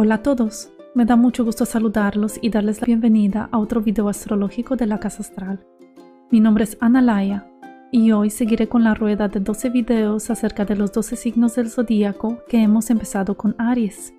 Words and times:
Hola 0.00 0.14
a 0.14 0.22
todos, 0.22 0.70
me 0.94 1.04
da 1.04 1.16
mucho 1.16 1.44
gusto 1.44 1.66
saludarlos 1.66 2.38
y 2.40 2.50
darles 2.50 2.80
la 2.80 2.86
bienvenida 2.86 3.48
a 3.50 3.58
otro 3.58 3.80
video 3.80 4.08
astrológico 4.08 4.76
de 4.76 4.86
la 4.86 5.00
Casa 5.00 5.22
Astral. 5.22 5.66
Mi 6.30 6.38
nombre 6.38 6.62
es 6.62 6.78
Ana 6.80 7.02
Laia 7.02 7.50
y 7.90 8.12
hoy 8.12 8.30
seguiré 8.30 8.68
con 8.68 8.84
la 8.84 8.94
rueda 8.94 9.26
de 9.26 9.40
12 9.40 9.70
videos 9.70 10.30
acerca 10.30 10.64
de 10.64 10.76
los 10.76 10.92
12 10.92 11.16
signos 11.16 11.56
del 11.56 11.68
zodíaco 11.68 12.44
que 12.46 12.62
hemos 12.62 12.90
empezado 12.90 13.36
con 13.36 13.56
Aries. 13.58 14.14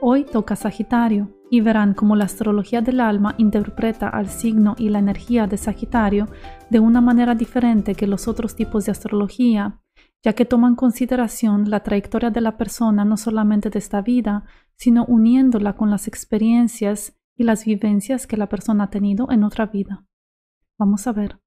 Hoy 0.00 0.24
toca 0.24 0.56
Sagitario 0.56 1.28
y 1.50 1.60
verán 1.60 1.92
cómo 1.92 2.16
la 2.16 2.24
astrología 2.24 2.80
del 2.80 3.00
alma 3.00 3.34
interpreta 3.36 4.08
al 4.08 4.30
signo 4.30 4.76
y 4.78 4.88
la 4.88 5.00
energía 5.00 5.46
de 5.46 5.58
Sagitario 5.58 6.26
de 6.70 6.80
una 6.80 7.02
manera 7.02 7.34
diferente 7.34 7.94
que 7.94 8.06
los 8.06 8.28
otros 8.28 8.56
tipos 8.56 8.86
de 8.86 8.92
astrología, 8.92 9.78
ya 10.22 10.32
que 10.32 10.44
toma 10.44 10.68
en 10.68 10.74
consideración 10.74 11.70
la 11.70 11.82
trayectoria 11.82 12.30
de 12.30 12.40
la 12.40 12.56
persona 12.56 13.04
no 13.04 13.16
solamente 13.16 13.70
de 13.70 13.78
esta 13.78 14.02
vida, 14.02 14.44
sino 14.76 15.04
uniéndola 15.04 15.74
con 15.74 15.90
las 15.90 16.08
experiencias 16.08 17.16
y 17.36 17.44
las 17.44 17.64
vivencias 17.64 18.26
que 18.26 18.36
la 18.36 18.48
persona 18.48 18.84
ha 18.84 18.90
tenido 18.90 19.30
en 19.30 19.44
otra 19.44 19.66
vida. 19.66 20.04
Vamos 20.78 21.06
a 21.06 21.12
ver. 21.12 21.40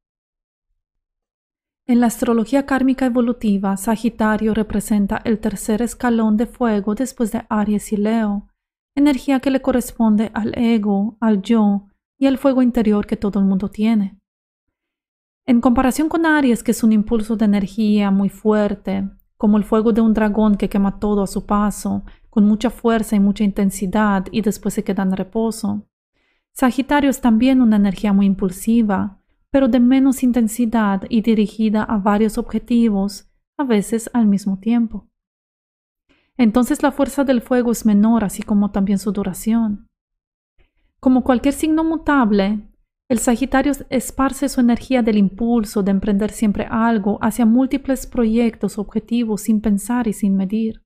En 1.87 1.99
la 1.99 2.07
astrología 2.07 2.67
kármica 2.67 3.07
evolutiva, 3.07 3.75
Sagitario 3.75 4.53
representa 4.53 5.21
el 5.25 5.39
tercer 5.39 5.81
escalón 5.81 6.37
de 6.37 6.45
fuego 6.45 6.93
después 6.93 7.31
de 7.31 7.45
Aries 7.49 7.91
y 7.91 7.97
Leo, 7.97 8.47
energía 8.95 9.39
que 9.39 9.49
le 9.49 9.61
corresponde 9.61 10.29
al 10.35 10.55
ego, 10.55 11.17
al 11.19 11.41
yo 11.41 11.87
y 12.19 12.27
al 12.27 12.37
fuego 12.37 12.61
interior 12.61 13.07
que 13.07 13.17
todo 13.17 13.39
el 13.39 13.45
mundo 13.45 13.69
tiene. 13.69 14.18
En 15.49 15.61
comparación 15.61 16.09
con 16.09 16.27
Aries, 16.27 16.61
que 16.61 16.71
es 16.71 16.83
un 16.83 16.93
impulso 16.93 17.35
de 17.35 17.45
energía 17.45 18.11
muy 18.11 18.29
fuerte, 18.29 19.09
como 19.35 19.57
el 19.57 19.63
fuego 19.63 19.91
de 19.93 20.01
un 20.01 20.13
dragón 20.13 20.55
que 20.55 20.69
quema 20.69 20.99
todo 20.99 21.23
a 21.23 21.27
su 21.27 21.47
paso, 21.47 22.03
con 22.29 22.45
mucha 22.45 22.69
fuerza 22.69 23.15
y 23.15 23.19
mucha 23.19 23.43
intensidad 23.43 24.27
y 24.31 24.41
después 24.41 24.75
se 24.75 24.83
queda 24.83 25.01
en 25.01 25.15
reposo. 25.15 25.87
Sagitario 26.53 27.09
es 27.09 27.19
también 27.21 27.61
una 27.61 27.77
energía 27.77 28.13
muy 28.13 28.27
impulsiva, 28.27 29.21
pero 29.49 29.67
de 29.67 29.79
menos 29.79 30.21
intensidad 30.21 31.03
y 31.09 31.21
dirigida 31.21 31.81
a 31.83 31.97
varios 31.97 32.37
objetivos, 32.37 33.31
a 33.57 33.63
veces 33.63 34.09
al 34.13 34.27
mismo 34.27 34.59
tiempo 34.59 35.09
entonces 36.39 36.81
la 36.81 36.93
fuerza 36.93 37.25
del 37.25 37.41
fuego 37.41 37.69
es 37.69 37.85
menor, 37.85 38.23
así 38.23 38.43
como 38.43 38.71
también 38.71 38.97
su 38.97 39.11
duración. 39.11 39.89
Como 41.01 41.25
cualquier 41.25 41.53
signo 41.53 41.83
mutable, 41.83 42.68
el 43.09 43.19
Sagitario 43.19 43.73
esparce 43.89 44.47
su 44.47 44.61
energía 44.61 45.01
del 45.01 45.17
impulso 45.17 45.81
de 45.83 45.91
emprender 45.91 46.31
siempre 46.31 46.67
algo 46.69 47.17
hacia 47.21 47.45
múltiples 47.45 48.05
proyectos, 48.05 48.77
objetivos, 48.77 49.41
sin 49.41 49.61
pensar 49.61 50.07
y 50.07 50.13
sin 50.13 50.35
medir. 50.35 50.83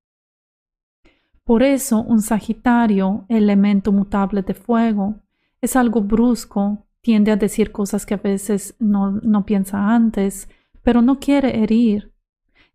Por 1.44 1.62
eso, 1.62 2.02
un 2.02 2.22
Sagitario, 2.22 3.26
elemento 3.28 3.92
mutable 3.92 4.42
de 4.42 4.54
fuego, 4.54 5.22
es 5.62 5.76
algo 5.76 6.02
brusco, 6.02 6.88
tiende 7.02 7.32
a 7.32 7.36
decir 7.36 7.74
cosas 7.74 8.06
que 8.06 8.14
a 8.14 8.18
veces 8.18 8.76
no, 8.80 9.46
piensa 9.46 9.94
antes, 9.94 10.50
pero 10.82 11.02
no 11.02 11.20
quiere 11.20 11.62
herir. 11.62 12.14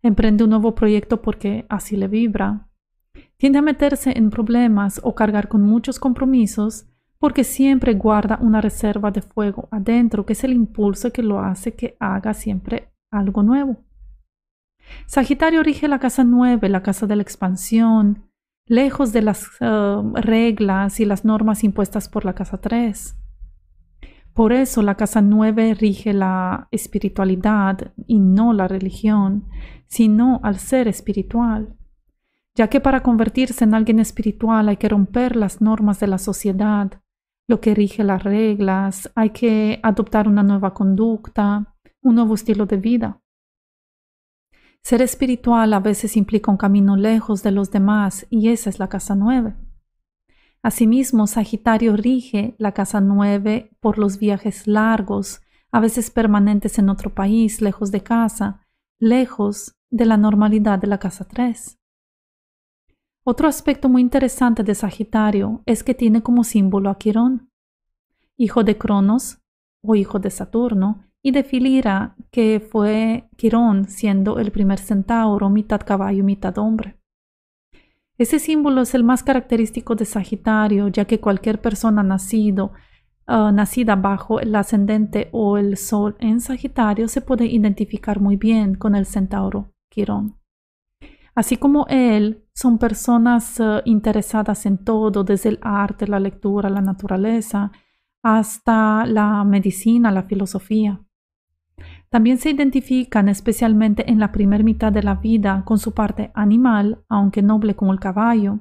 Emprende 0.03 0.43
un 0.43 0.51
nuevo 0.51 0.75
proyecto 0.75 1.21
porque 1.21 1.65
así 1.67 1.97
le 1.97 2.07
vibra 2.07 2.69
tiende 3.39 3.59
a 3.59 3.61
meterse 3.61 4.13
en 4.17 4.29
problemas 4.29 4.99
o 5.01 5.15
cargar 5.15 5.47
con 5.47 5.61
muchos 5.61 5.97
compromisos 5.97 6.85
porque 7.19 7.43
siempre 7.43 7.93
guarda 7.93 8.39
una 8.41 8.61
reserva 8.61 9.11
de 9.11 9.21
fuego 9.21 9.67
adentro, 9.71 10.25
que 10.25 10.33
es 10.33 10.43
el 10.43 10.53
impulso 10.53 11.11
que 11.11 11.21
lo 11.21 11.39
hace 11.39 11.73
que 11.73 11.97
haga 11.99 12.33
siempre 12.33 12.93
algo 13.11 13.43
nuevo. 13.43 13.77
Sagitario 15.05 15.61
rige 15.61 15.87
la 15.87 15.99
casa 15.99 16.23
9, 16.23 16.69
la 16.69 16.81
casa 16.81 17.05
de 17.05 17.17
la 17.17 17.21
expansión, 17.21 18.29
lejos 18.65 19.11
de 19.11 19.21
las 19.21 19.47
eh, 19.59 20.01
reglas 20.13 20.99
y 20.99 21.05
las 21.05 21.25
normas 21.25 21.63
impuestas 21.63 22.07
por 22.07 22.25
la 22.25 22.33
casa 22.33 22.59
3. 22.59 23.15
Por 24.33 24.53
eso 24.53 24.81
la 24.81 24.95
casa 24.95 25.21
9 25.21 25.73
rige 25.73 26.13
la 26.13 26.69
espiritualidad 26.71 27.91
y 28.07 28.19
no 28.19 28.53
la 28.53 28.67
religión, 28.67 29.45
sino 29.87 30.39
al 30.43 30.57
ser 30.59 30.87
espiritual 30.87 31.75
ya 32.59 32.67
que 32.67 32.81
para 32.81 33.03
convertirse 33.03 33.63
en 33.63 33.73
alguien 33.73 33.99
espiritual 33.99 34.67
hay 34.67 34.75
que 34.75 34.89
romper 34.89 35.37
las 35.37 35.61
normas 35.61 36.01
de 36.01 36.07
la 36.07 36.17
sociedad, 36.17 36.91
lo 37.49 37.59
que 37.59 37.73
rige 37.73 38.03
las 38.03 38.23
reglas, 38.23 39.11
hay 39.15 39.31
que 39.31 39.79
adoptar 39.81 40.27
una 40.27 40.43
nueva 40.43 40.75
conducta, 40.75 41.75
un 41.99 42.13
nuevo 42.13 42.35
estilo 42.35 42.67
de 42.67 42.77
vida. 42.77 43.23
Ser 44.83 45.01
espiritual 45.01 45.73
a 45.73 45.79
veces 45.79 46.15
implica 46.15 46.51
un 46.51 46.57
camino 46.57 46.95
lejos 46.95 47.41
de 47.41 47.49
los 47.49 47.71
demás 47.71 48.27
y 48.29 48.49
esa 48.49 48.69
es 48.69 48.77
la 48.77 48.87
casa 48.87 49.15
nueve. 49.15 49.55
Asimismo, 50.61 51.25
Sagitario 51.25 51.97
rige 51.97 52.53
la 52.59 52.73
casa 52.73 53.01
nueve 53.01 53.71
por 53.79 53.97
los 53.97 54.19
viajes 54.19 54.67
largos, 54.67 55.41
a 55.71 55.79
veces 55.79 56.11
permanentes 56.11 56.77
en 56.77 56.87
otro 56.87 57.15
país, 57.15 57.61
lejos 57.61 57.89
de 57.89 58.03
casa, 58.03 58.67
lejos 58.99 59.75
de 59.89 60.05
la 60.05 60.17
normalidad 60.17 60.77
de 60.77 60.87
la 60.87 60.99
casa 60.99 61.27
tres. 61.27 61.78
Otro 63.31 63.47
aspecto 63.47 63.89
muy 63.89 64.01
interesante 64.01 64.63
de 64.63 64.73
Sagitario 64.73 65.61
es 65.67 65.83
que 65.83 65.93
tiene 65.93 66.23
como 66.23 66.43
símbolo 66.43 66.89
a 66.89 66.97
Quirón, 66.97 67.51
hijo 68.37 68.63
de 68.63 68.79
Cronos 68.79 69.37
o 69.83 69.93
hijo 69.93 70.17
de 70.17 70.31
Saturno, 70.31 71.03
y 71.21 71.29
de 71.29 71.43
Filira, 71.43 72.15
que 72.31 72.59
fue 72.59 73.29
Quirón 73.37 73.87
siendo 73.87 74.39
el 74.39 74.51
primer 74.51 74.79
centauro, 74.79 75.47
mitad 75.51 75.81
caballo, 75.81 76.23
mitad 76.23 76.57
hombre. 76.57 76.97
Ese 78.17 78.39
símbolo 78.39 78.81
es 78.81 78.95
el 78.95 79.03
más 79.03 79.21
característico 79.21 79.93
de 79.93 80.05
Sagitario, 80.05 80.87
ya 80.87 81.05
que 81.05 81.19
cualquier 81.19 81.61
persona 81.61 82.01
nacido, 82.01 82.71
ah, 83.27 83.51
nacida 83.51 83.95
bajo 83.95 84.39
el 84.39 84.55
ascendente 84.55 85.29
o 85.33 85.59
el 85.59 85.77
sol 85.77 86.15
en 86.19 86.41
Sagitario 86.41 87.07
se 87.07 87.21
puede 87.21 87.45
identificar 87.45 88.19
muy 88.19 88.37
bien 88.37 88.73
con 88.73 88.95
el 88.95 89.05
centauro 89.05 89.71
Quirón. 89.87 90.39
Así 91.35 91.57
como 91.57 91.85
él, 91.89 92.48
son 92.59 92.77
personas 92.77 93.57
eh, 93.61 93.81
interesadas 93.85 94.65
en 94.65 94.79
todo, 94.79 95.23
desde 95.23 95.47
el 95.47 95.59
arte, 95.61 96.07
la 96.07 96.19
lectura, 96.19 96.69
la 96.69 96.81
naturaleza, 96.81 97.71
hasta 98.21 99.05
la 99.05 99.45
medicina, 99.45 100.11
la 100.11 100.23
filosofía. 100.23 100.99
También 102.09 102.37
se 102.37 102.49
identifican 102.49 103.29
especialmente 103.29 104.11
en 104.11 104.19
la 104.19 104.33
primera 104.33 104.61
mitad 104.61 104.91
de 104.91 105.03
la 105.03 105.15
vida 105.15 105.63
con 105.65 105.79
su 105.79 105.93
parte 105.93 106.31
animal, 106.33 107.01
aunque 107.07 107.41
noble 107.41 107.77
como 107.77 107.93
el 107.93 108.01
caballo, 108.01 108.59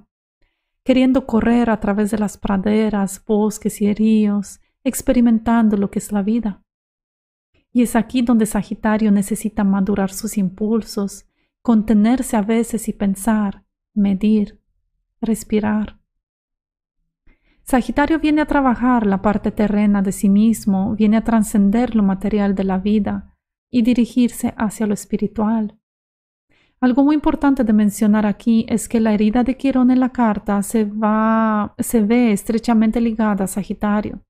queriendo 0.85 1.27
correr 1.27 1.69
a 1.69 1.81
través 1.81 2.13
de 2.13 2.19
las 2.19 2.39
praderas, 2.39 3.21
bosques 3.27 3.83
y 3.83 3.93
ríos, 3.93 4.61
experimentando 4.85 5.77
lo 5.77 5.91
que 5.91 5.99
es 5.99 6.13
la 6.13 6.23
vida. 6.23 6.63
Y 7.73 7.83
es 7.83 7.97
aquí 7.97 8.23
donde 8.23 8.47
Sagitario 8.47 9.11
necesita 9.11 9.65
madurar 9.65 10.13
sus 10.13 10.39
impulsos, 10.39 11.27
contenerse 11.63 12.37
a 12.37 12.43
veces 12.43 12.89
y 12.89 12.93
pensar, 12.93 13.65
medir, 13.95 14.61
respirar. 15.21 15.99
Sagitario 17.63 18.19
viene 18.19 18.41
a 18.41 18.47
trabajar 18.47 19.07
la 19.07 19.21
parte 19.21 19.51
terrena 19.51 20.01
de 20.01 20.13
sí 20.13 20.31
mismo, 20.31 20.95
viene 20.97 21.19
a 21.19 21.25
trascender 21.25 21.95
lo 21.95 22.03
material 22.03 22.55
de 22.55 22.65
la 22.65 22.79
vida 22.79 23.37
y 23.71 23.83
dirigirse 23.83 24.55
hacia 24.57 24.87
lo 24.87 24.95
espiritual. 24.95 25.79
Algo 26.81 27.05
muy 27.05 27.17
importante 27.17 27.65
de 27.65 27.73
mencionar 27.73 28.25
aquí 28.25 28.65
es 28.69 28.89
que 28.89 29.01
la 29.01 29.13
herida 29.13 29.43
de 29.43 29.57
Quirón 29.57 29.91
en 29.91 30.01
la 30.01 30.11
carta 30.11 30.63
se, 30.63 30.85
va, 30.85 31.75
se 31.79 32.01
ve 32.01 32.33
estrechamente 32.33 33.01
ligada 33.01 33.45
a 33.45 33.49
Sagitario, 33.49 34.23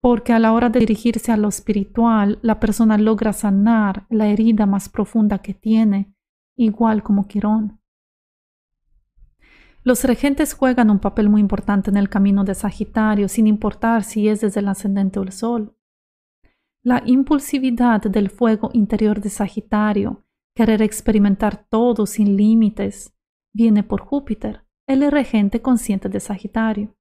porque 0.00 0.34
a 0.34 0.38
la 0.38 0.52
hora 0.52 0.68
de 0.68 0.80
dirigirse 0.80 1.32
a 1.32 1.38
lo 1.38 1.48
espiritual, 1.48 2.38
la 2.42 2.60
persona 2.60 2.98
logra 2.98 3.32
sanar 3.32 4.06
la 4.10 4.28
herida 4.28 4.66
más 4.66 4.90
profunda 4.90 5.38
que 5.38 5.54
tiene 5.54 6.14
igual 6.54 7.02
como 7.02 7.26
Quirón. 7.26 7.80
Los 9.84 10.02
regentes 10.04 10.54
juegan 10.54 10.90
un 10.90 10.98
papel 10.98 11.28
muy 11.28 11.42
importante 11.42 11.90
en 11.90 11.98
el 11.98 12.08
camino 12.08 12.42
de 12.42 12.54
Sagitario, 12.54 13.28
sin 13.28 13.46
importar 13.46 14.02
si 14.02 14.28
es 14.30 14.40
desde 14.40 14.60
el 14.60 14.68
ascendente 14.68 15.18
o 15.18 15.22
el 15.22 15.32
sol. 15.32 15.76
La 16.82 17.02
impulsividad 17.04 18.00
del 18.00 18.30
fuego 18.30 18.70
interior 18.72 19.20
de 19.20 19.28
Sagitario, 19.28 20.24
querer 20.54 20.80
experimentar 20.80 21.66
todo 21.68 22.06
sin 22.06 22.34
límites, 22.34 23.14
viene 23.52 23.82
por 23.82 24.00
Júpiter, 24.00 24.64
el 24.86 25.10
regente 25.12 25.60
consciente 25.60 26.08
de 26.08 26.20
Sagitario. 26.20 26.96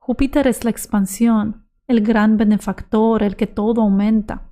Júpiter 0.00 0.48
es 0.48 0.64
la 0.64 0.70
expansión, 0.70 1.68
el 1.86 2.00
gran 2.00 2.36
benefactor, 2.36 3.22
el 3.22 3.36
que 3.36 3.46
todo 3.46 3.82
aumenta. 3.82 4.50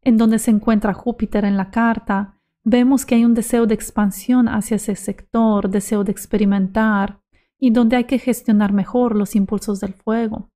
En 0.00 0.16
donde 0.16 0.38
se 0.38 0.50
encuentra 0.50 0.94
Júpiter 0.94 1.44
en 1.44 1.58
la 1.58 1.70
carta, 1.70 2.35
vemos 2.66 3.06
que 3.06 3.14
hay 3.14 3.24
un 3.24 3.32
deseo 3.32 3.64
de 3.66 3.74
expansión 3.74 4.48
hacia 4.48 4.74
ese 4.74 4.96
sector, 4.96 5.70
deseo 5.70 6.02
de 6.02 6.10
experimentar, 6.10 7.20
y 7.60 7.70
donde 7.70 7.94
hay 7.94 8.04
que 8.04 8.18
gestionar 8.18 8.72
mejor 8.72 9.14
los 9.14 9.36
impulsos 9.36 9.78
del 9.78 9.94
fuego. 9.94 10.50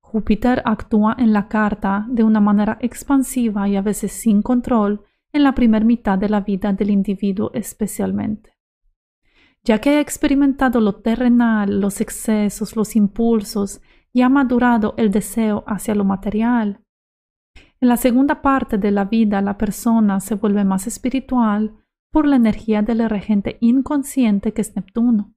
Júpiter 0.00 0.62
actúa 0.64 1.16
en 1.18 1.32
la 1.32 1.48
carta 1.48 2.06
de 2.08 2.22
una 2.22 2.40
manera 2.40 2.78
expansiva 2.80 3.68
y 3.68 3.74
a 3.74 3.82
veces 3.82 4.12
sin 4.12 4.42
control 4.42 5.04
en 5.32 5.42
la 5.42 5.54
primera 5.54 5.84
mitad 5.84 6.16
de 6.18 6.28
la 6.28 6.40
vida 6.40 6.72
del 6.72 6.90
individuo 6.90 7.50
especialmente. 7.52 8.50
ya 9.64 9.80
que 9.80 9.90
ha 9.90 10.00
experimentado 10.00 10.80
lo 10.80 10.96
terrenal, 10.96 11.80
los 11.80 12.00
excesos, 12.00 12.74
los 12.74 12.96
impulsos 12.96 13.80
y 14.12 14.22
ha 14.22 14.28
madurado 14.28 14.94
el 14.96 15.12
deseo 15.12 15.62
hacia 15.68 15.94
lo 15.94 16.04
material. 16.04 16.80
En 17.82 17.88
la 17.88 17.96
segunda 17.96 18.42
parte 18.42 18.78
de 18.78 18.92
la 18.92 19.06
vida 19.06 19.42
la 19.42 19.58
persona 19.58 20.20
se 20.20 20.36
vuelve 20.36 20.62
más 20.62 20.86
espiritual 20.86 21.74
por 22.12 22.28
la 22.28 22.36
energía 22.36 22.80
del 22.80 23.10
regente 23.10 23.58
inconsciente 23.60 24.52
que 24.52 24.60
es 24.60 24.76
Neptuno. 24.76 25.34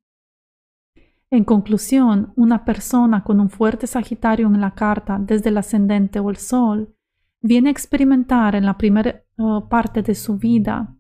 En 1.32 1.44
conclusión, 1.44 2.34
una 2.36 2.64
persona 2.64 3.24
con 3.24 3.40
un 3.40 3.50
fuerte 3.50 3.88
Sagitario 3.88 4.46
en 4.46 4.62
la 4.62 4.76
carta 4.76 5.18
desde 5.20 5.50
el 5.50 5.58
ascendente 5.58 6.20
o 6.20 6.30
el 6.30 6.38
Sol 6.38 6.96
viene 7.42 7.70
a 7.70 7.72
experimentar 7.72 8.54
en 8.54 8.68
la 8.68 8.78
primera 8.78 9.24
uh, 9.38 9.68
parte 9.68 10.04
de 10.04 10.14
su 10.14 10.38
vida 10.38 10.96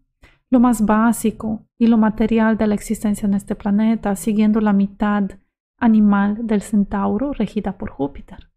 lo 0.49 0.59
más 0.59 0.83
básico 0.83 1.67
y 1.77 1.85
lo 1.85 1.97
material 1.99 2.57
de 2.57 2.65
la 2.65 2.73
existencia 2.73 3.27
en 3.27 3.35
este 3.35 3.53
planeta, 3.53 4.15
siguiendo 4.15 4.61
la 4.61 4.73
mitad 4.73 5.29
animal 5.77 6.47
del 6.47 6.63
centauro 6.63 7.33
regida 7.33 7.77
por 7.77 7.91
Júpiter. 7.91 8.49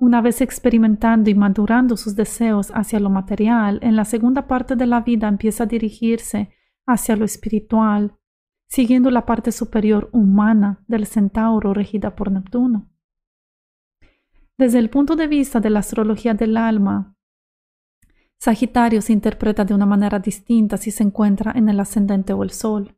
Una 0.00 0.20
vez 0.20 0.40
experimentando 0.40 1.28
y 1.28 1.34
madurando 1.34 1.96
sus 1.96 2.14
deseos 2.14 2.70
hacia 2.72 3.00
lo 3.00 3.10
material, 3.10 3.80
en 3.82 3.96
la 3.96 4.04
segunda 4.04 4.46
parte 4.46 4.76
de 4.76 4.86
la 4.86 5.00
vida 5.00 5.26
empieza 5.26 5.64
a 5.64 5.66
dirigirse 5.66 6.50
hacia 6.86 7.16
lo 7.16 7.24
espiritual, 7.24 8.16
siguiendo 8.68 9.10
la 9.10 9.26
parte 9.26 9.50
superior 9.50 10.08
humana 10.12 10.84
del 10.86 11.04
centauro 11.06 11.74
regida 11.74 12.14
por 12.14 12.30
Neptuno. 12.30 12.88
Desde 14.56 14.78
el 14.78 14.88
punto 14.88 15.16
de 15.16 15.26
vista 15.26 15.58
de 15.58 15.70
la 15.70 15.80
astrología 15.80 16.34
del 16.34 16.56
alma, 16.56 17.16
Sagitario 18.40 19.02
se 19.02 19.12
interpreta 19.12 19.64
de 19.64 19.74
una 19.74 19.86
manera 19.86 20.20
distinta 20.20 20.76
si 20.76 20.92
se 20.92 21.02
encuentra 21.02 21.52
en 21.56 21.68
el 21.68 21.80
ascendente 21.80 22.32
o 22.32 22.44
el 22.44 22.50
sol. 22.50 22.96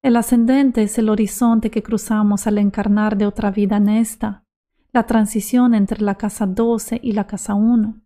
El 0.00 0.14
ascendente 0.16 0.84
es 0.84 0.96
el 0.98 1.08
horizonte 1.08 1.70
que 1.70 1.82
cruzamos 1.82 2.46
al 2.46 2.58
encarnar 2.58 3.16
de 3.16 3.26
otra 3.26 3.50
vida 3.50 3.78
en 3.78 3.88
esta, 3.88 4.39
la 4.92 5.04
transición 5.04 5.74
entre 5.74 6.02
la 6.02 6.16
casa 6.16 6.46
12 6.46 7.00
y 7.02 7.12
la 7.12 7.26
casa 7.26 7.54
1. 7.54 8.00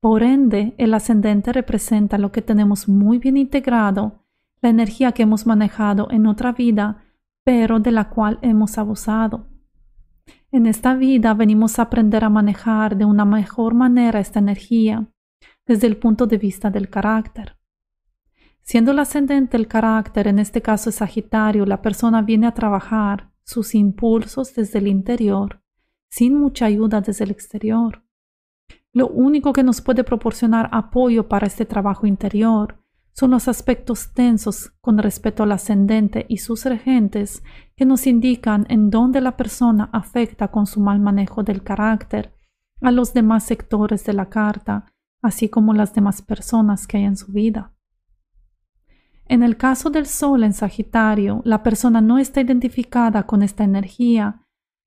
Por 0.00 0.22
ende, 0.22 0.74
el 0.78 0.94
ascendente 0.94 1.52
representa 1.52 2.18
lo 2.18 2.32
que 2.32 2.42
tenemos 2.42 2.88
muy 2.88 3.18
bien 3.18 3.36
integrado, 3.36 4.24
la 4.60 4.70
energía 4.70 5.12
que 5.12 5.22
hemos 5.22 5.46
manejado 5.46 6.08
en 6.10 6.26
otra 6.26 6.52
vida, 6.52 7.04
pero 7.44 7.78
de 7.80 7.92
la 7.92 8.08
cual 8.08 8.38
hemos 8.42 8.78
abusado. 8.78 9.46
En 10.50 10.66
esta 10.66 10.94
vida 10.94 11.34
venimos 11.34 11.78
a 11.78 11.82
aprender 11.82 12.24
a 12.24 12.30
manejar 12.30 12.96
de 12.96 13.04
una 13.04 13.24
mejor 13.24 13.74
manera 13.74 14.20
esta 14.20 14.38
energía 14.38 15.06
desde 15.66 15.86
el 15.86 15.96
punto 15.96 16.26
de 16.26 16.38
vista 16.38 16.70
del 16.70 16.88
carácter. 16.88 17.56
Siendo 18.62 18.92
el 18.92 18.98
ascendente 18.98 19.56
el 19.56 19.66
carácter, 19.66 20.28
en 20.28 20.38
este 20.38 20.62
caso 20.62 20.90
es 20.90 20.96
Sagitario, 20.96 21.66
la 21.66 21.82
persona 21.82 22.22
viene 22.22 22.46
a 22.46 22.54
trabajar 22.54 23.30
sus 23.44 23.74
impulsos 23.74 24.54
desde 24.54 24.78
el 24.78 24.86
interior, 24.86 25.61
sin 26.12 26.38
mucha 26.38 26.66
ayuda 26.66 27.00
desde 27.00 27.24
el 27.24 27.30
exterior. 27.30 28.04
Lo 28.92 29.08
único 29.08 29.54
que 29.54 29.62
nos 29.62 29.80
puede 29.80 30.04
proporcionar 30.04 30.68
apoyo 30.70 31.26
para 31.26 31.46
este 31.46 31.64
trabajo 31.64 32.06
interior 32.06 32.84
son 33.14 33.30
los 33.30 33.48
aspectos 33.48 34.12
tensos 34.12 34.74
con 34.82 34.98
respecto 34.98 35.42
al 35.42 35.52
ascendente 35.52 36.26
y 36.28 36.36
sus 36.36 36.66
regentes 36.66 37.42
que 37.76 37.86
nos 37.86 38.06
indican 38.06 38.66
en 38.68 38.90
dónde 38.90 39.22
la 39.22 39.38
persona 39.38 39.88
afecta 39.90 40.48
con 40.48 40.66
su 40.66 40.80
mal 40.80 41.00
manejo 41.00 41.44
del 41.44 41.62
carácter 41.62 42.34
a 42.82 42.90
los 42.90 43.14
demás 43.14 43.44
sectores 43.44 44.04
de 44.04 44.12
la 44.12 44.28
carta, 44.28 44.92
así 45.22 45.48
como 45.48 45.72
las 45.72 45.94
demás 45.94 46.20
personas 46.20 46.86
que 46.86 46.98
hay 46.98 47.04
en 47.04 47.16
su 47.16 47.32
vida. 47.32 47.72
En 49.24 49.42
el 49.42 49.56
caso 49.56 49.88
del 49.88 50.04
Sol 50.04 50.44
en 50.44 50.52
Sagitario, 50.52 51.40
la 51.46 51.62
persona 51.62 52.02
no 52.02 52.18
está 52.18 52.42
identificada 52.42 53.22
con 53.22 53.42
esta 53.42 53.64
energía 53.64 54.42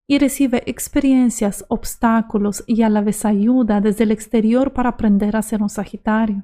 y 0.07 0.19
recibe 0.19 0.63
experiencias, 0.67 1.65
obstáculos 1.67 2.63
y 2.67 2.83
a 2.83 2.89
la 2.89 3.01
vez 3.01 3.25
ayuda 3.25 3.81
desde 3.81 4.03
el 4.03 4.11
exterior 4.11 4.73
para 4.73 4.89
aprender 4.89 5.35
a 5.35 5.41
ser 5.41 5.61
un 5.61 5.69
Sagitario. 5.69 6.43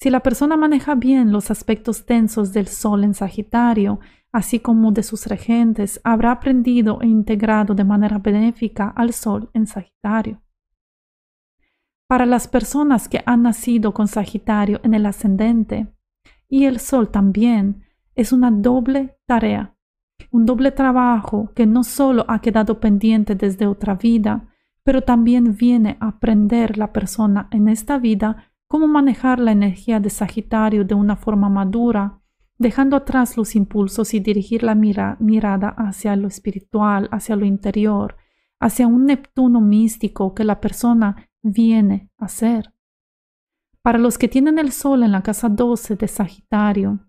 Si 0.00 0.10
la 0.10 0.20
persona 0.20 0.56
maneja 0.56 0.96
bien 0.96 1.30
los 1.30 1.52
aspectos 1.52 2.04
tensos 2.04 2.52
del 2.52 2.66
Sol 2.66 3.04
en 3.04 3.14
Sagitario, 3.14 4.00
así 4.32 4.58
como 4.58 4.90
de 4.90 5.04
sus 5.04 5.26
regentes, 5.26 6.00
habrá 6.02 6.32
aprendido 6.32 7.00
e 7.02 7.06
integrado 7.06 7.74
de 7.74 7.84
manera 7.84 8.18
benéfica 8.18 8.88
al 8.88 9.12
Sol 9.12 9.50
en 9.52 9.66
Sagitario. 9.66 10.42
Para 12.08 12.26
las 12.26 12.48
personas 12.48 13.08
que 13.08 13.22
han 13.24 13.42
nacido 13.42 13.94
con 13.94 14.08
Sagitario 14.08 14.80
en 14.82 14.94
el 14.94 15.06
ascendente, 15.06 15.94
y 16.48 16.64
el 16.64 16.80
Sol 16.80 17.10
también, 17.10 17.84
es 18.16 18.32
una 18.32 18.50
doble 18.50 19.16
tarea, 19.26 19.76
un 20.30 20.46
doble 20.46 20.70
trabajo 20.70 21.52
que 21.54 21.66
no 21.66 21.84
solo 21.84 22.24
ha 22.28 22.40
quedado 22.40 22.80
pendiente 22.80 23.34
desde 23.34 23.66
otra 23.66 23.94
vida, 23.94 24.48
pero 24.84 25.02
también 25.02 25.56
viene 25.56 25.96
a 26.00 26.08
aprender 26.08 26.78
la 26.78 26.92
persona 26.92 27.48
en 27.50 27.68
esta 27.68 27.98
vida 27.98 28.52
cómo 28.68 28.88
manejar 28.88 29.38
la 29.38 29.52
energía 29.52 30.00
de 30.00 30.10
Sagitario 30.10 30.84
de 30.84 30.94
una 30.94 31.16
forma 31.16 31.48
madura, 31.48 32.20
dejando 32.58 32.96
atrás 32.96 33.36
los 33.36 33.54
impulsos 33.54 34.14
y 34.14 34.20
dirigir 34.20 34.62
la 34.62 34.74
mirada 34.74 35.68
hacia 35.76 36.16
lo 36.16 36.28
espiritual, 36.28 37.08
hacia 37.12 37.36
lo 37.36 37.44
interior, 37.44 38.16
hacia 38.60 38.86
un 38.86 39.06
Neptuno 39.06 39.60
místico 39.60 40.34
que 40.34 40.44
la 40.44 40.60
persona 40.60 41.28
viene 41.42 42.10
a 42.16 42.28
ser. 42.28 42.72
Para 43.82 43.98
los 43.98 44.16
que 44.16 44.28
tienen 44.28 44.58
el 44.58 44.70
Sol 44.72 45.02
en 45.02 45.12
la 45.12 45.22
casa 45.22 45.48
12 45.48 45.96
de 45.96 46.08
Sagitario, 46.08 47.00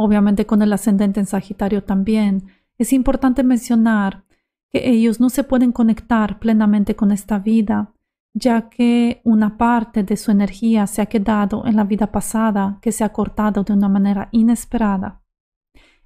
obviamente 0.00 0.46
con 0.46 0.62
el 0.62 0.72
ascendente 0.72 1.20
en 1.20 1.26
Sagitario 1.26 1.84
también, 1.84 2.46
es 2.78 2.92
importante 2.92 3.42
mencionar 3.42 4.24
que 4.70 4.88
ellos 4.88 5.20
no 5.20 5.30
se 5.30 5.44
pueden 5.44 5.72
conectar 5.72 6.38
plenamente 6.38 6.96
con 6.96 7.12
esta 7.12 7.38
vida 7.38 7.92
ya 8.34 8.68
que 8.68 9.20
una 9.24 9.56
parte 9.56 10.02
de 10.04 10.16
su 10.16 10.30
energía 10.30 10.86
se 10.86 11.02
ha 11.02 11.06
quedado 11.06 11.66
en 11.66 11.76
la 11.76 11.84
vida 11.84 12.12
pasada 12.12 12.78
que 12.80 12.92
se 12.92 13.04
ha 13.04 13.12
cortado 13.12 13.64
de 13.64 13.72
una 13.72 13.88
manera 13.88 14.28
inesperada. 14.32 15.22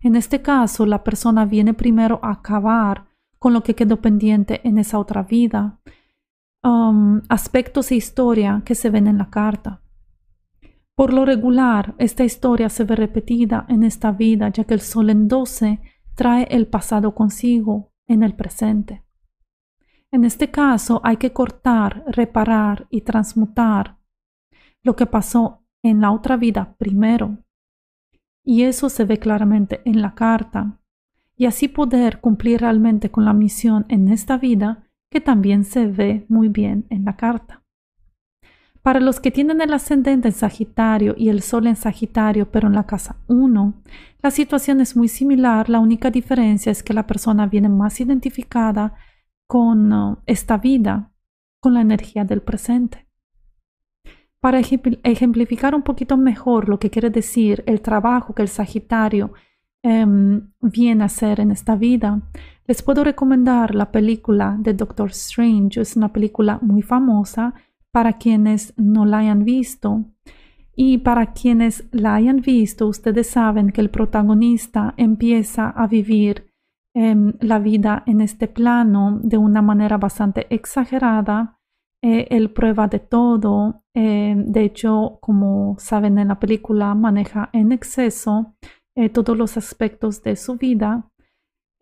En 0.00 0.16
este 0.16 0.42
caso, 0.42 0.86
la 0.86 1.02
persona 1.02 1.44
viene 1.44 1.74
primero 1.74 2.20
a 2.22 2.32
acabar 2.32 3.06
con 3.38 3.52
lo 3.52 3.62
que 3.62 3.74
quedó 3.74 4.00
pendiente 4.00 4.60
en 4.64 4.78
esa 4.78 4.98
otra 4.98 5.22
vida, 5.22 5.78
um, 6.62 7.20
aspectos 7.28 7.90
e 7.90 7.96
historia 7.96 8.62
que 8.64 8.74
se 8.74 8.90
ven 8.90 9.06
en 9.06 9.18
la 9.18 9.30
carta. 9.30 9.80
Por 10.96 11.12
lo 11.12 11.24
regular, 11.24 11.94
esta 11.98 12.24
historia 12.24 12.68
se 12.68 12.84
ve 12.84 12.94
repetida 12.94 13.66
en 13.68 13.82
esta 13.82 14.12
vida, 14.12 14.48
ya 14.50 14.64
que 14.64 14.74
el 14.74 14.80
Sol 14.80 15.10
en 15.10 15.26
12 15.26 15.80
trae 16.14 16.46
el 16.50 16.68
pasado 16.68 17.14
consigo 17.14 17.92
en 18.06 18.22
el 18.22 18.36
presente. 18.36 19.04
En 20.12 20.24
este 20.24 20.52
caso 20.52 21.00
hay 21.02 21.16
que 21.16 21.32
cortar, 21.32 22.04
reparar 22.06 22.86
y 22.90 23.00
transmutar 23.00 23.98
lo 24.84 24.94
que 24.94 25.06
pasó 25.06 25.64
en 25.82 26.00
la 26.00 26.12
otra 26.12 26.36
vida 26.36 26.76
primero. 26.78 27.38
Y 28.44 28.62
eso 28.62 28.88
se 28.88 29.04
ve 29.04 29.18
claramente 29.18 29.80
en 29.84 30.00
la 30.00 30.14
carta. 30.14 30.78
Y 31.36 31.46
así 31.46 31.66
poder 31.66 32.20
cumplir 32.20 32.60
realmente 32.60 33.10
con 33.10 33.24
la 33.24 33.32
misión 33.32 33.86
en 33.88 34.08
esta 34.08 34.38
vida 34.38 34.88
que 35.10 35.20
también 35.20 35.64
se 35.64 35.88
ve 35.88 36.26
muy 36.28 36.48
bien 36.48 36.86
en 36.90 37.04
la 37.04 37.16
carta. 37.16 37.63
Para 38.84 39.00
los 39.00 39.18
que 39.18 39.30
tienen 39.30 39.62
el 39.62 39.72
ascendente 39.72 40.28
en 40.28 40.34
Sagitario 40.34 41.14
y 41.16 41.30
el 41.30 41.40
Sol 41.40 41.66
en 41.66 41.74
Sagitario, 41.74 42.50
pero 42.50 42.68
en 42.68 42.74
la 42.74 42.84
casa 42.84 43.16
1, 43.28 43.82
la 44.22 44.30
situación 44.30 44.82
es 44.82 44.94
muy 44.94 45.08
similar, 45.08 45.70
la 45.70 45.80
única 45.80 46.10
diferencia 46.10 46.70
es 46.70 46.82
que 46.82 46.92
la 46.92 47.06
persona 47.06 47.46
viene 47.46 47.70
más 47.70 47.98
identificada 47.98 48.92
con 49.46 49.90
uh, 49.90 50.18
esta 50.26 50.58
vida, 50.58 51.10
con 51.60 51.72
la 51.72 51.80
energía 51.80 52.26
del 52.26 52.42
presente. 52.42 53.06
Para 54.38 54.60
ejemplificar 54.60 55.74
un 55.74 55.82
poquito 55.82 56.18
mejor 56.18 56.68
lo 56.68 56.78
que 56.78 56.90
quiere 56.90 57.08
decir 57.08 57.64
el 57.66 57.80
trabajo 57.80 58.34
que 58.34 58.42
el 58.42 58.48
Sagitario 58.48 59.32
em, 59.82 60.50
viene 60.60 61.04
a 61.04 61.06
hacer 61.06 61.40
en 61.40 61.52
esta 61.52 61.74
vida, 61.74 62.20
les 62.66 62.82
puedo 62.82 63.02
recomendar 63.02 63.74
la 63.74 63.90
película 63.90 64.58
de 64.58 64.74
Doctor 64.74 65.08
Strange. 65.12 65.80
Es 65.80 65.96
una 65.96 66.12
película 66.12 66.58
muy 66.60 66.82
famosa 66.82 67.54
para 67.94 68.14
quienes 68.14 68.74
no 68.76 69.06
la 69.06 69.18
hayan 69.18 69.44
visto. 69.44 70.04
Y 70.74 70.98
para 70.98 71.32
quienes 71.32 71.84
la 71.92 72.16
hayan 72.16 72.40
visto, 72.40 72.88
ustedes 72.88 73.28
saben 73.28 73.70
que 73.70 73.80
el 73.80 73.90
protagonista 73.90 74.92
empieza 74.96 75.70
a 75.70 75.86
vivir 75.86 76.54
Em, 76.96 77.32
la 77.40 77.58
vida 77.58 78.04
en 78.06 78.20
este 78.20 78.46
plano 78.46 79.18
de 79.20 79.36
una 79.36 79.62
manera 79.62 79.98
bastante 79.98 80.46
exagerada. 80.54 81.58
Eh, 82.00 82.28
él 82.30 82.52
prueba 82.52 82.86
de 82.86 83.00
todo. 83.00 83.82
Em, 83.94 84.46
de 84.46 84.62
hecho, 84.62 85.18
como 85.20 85.74
saben 85.78 86.18
en 86.18 86.28
la 86.28 86.38
película, 86.38 86.94
maneja 86.94 87.50
en 87.52 87.72
exceso 87.72 88.54
eh, 88.96 89.08
todos 89.08 89.36
los 89.36 89.56
aspectos 89.56 90.22
de 90.22 90.36
su 90.36 90.54
vida. 90.56 91.10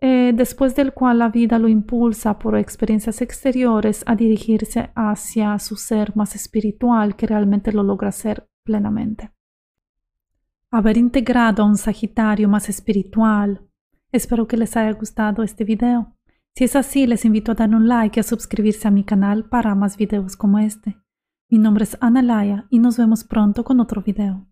Eh, 0.04 0.32
después 0.35 0.75
del 0.75 0.92
cual 0.92 1.21
la 1.21 1.28
vida 1.28 1.61
lo 1.61 1.68
impulsa 1.68 2.37
por 2.37 2.59
experiencias 2.59 3.23
exteriores 3.23 4.02
a 4.04 4.16
dirigirse 4.16 4.90
hacia 4.97 5.56
su 5.61 5.76
ser 5.76 6.16
más 6.16 6.35
espiritual 6.35 7.14
que 7.14 7.28
realmente 7.28 7.71
lo 7.71 7.85
logra 7.85 8.11
ser 8.11 8.49
plenamente. 8.64 9.30
haber 10.73 10.97
integrado 10.97 11.62
a 11.62 11.66
un 11.66 11.76
Sagitario 11.76 12.49
más 12.49 12.68
espiritual. 12.68 13.68
Espero 14.11 14.49
que 14.49 14.56
les 14.56 14.76
haya 14.76 14.90
gustado 14.92 15.44
este 15.44 15.64
video. 15.64 16.16
Si 16.56 16.64
es 16.64 16.75
así, 16.75 17.06
les 17.06 17.25
invito 17.25 17.52
a 17.52 17.54
dar 17.54 17.73
un 17.73 17.87
like 17.87 18.18
y 18.18 18.21
a 18.21 18.25
suscribirse 18.25 18.88
a 18.88 18.90
mi 18.90 19.04
canal 19.04 19.49
para 19.49 19.75
más 19.76 19.97
videos 19.97 20.35
como 20.35 20.59
este. 20.59 20.97
Mi 21.49 21.59
nombre 21.59 21.85
es 21.85 21.97
Analaya 22.00 22.66
y 22.71 22.80
nos 22.80 22.97
vemos 22.97 23.23
pronto 23.23 23.62
con 23.62 23.78
otro 23.80 24.02
video. 24.02 24.51